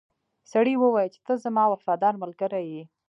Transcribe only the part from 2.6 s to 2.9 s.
یې.